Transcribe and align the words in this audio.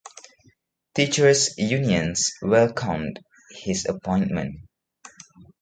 Teachers 0.95 1.55
unions 1.59 2.31
welcomed 2.41 3.19
his 3.51 3.85
appointment. 3.85 4.55